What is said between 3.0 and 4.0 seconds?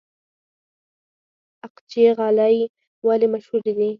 ولې مشهورې دي؟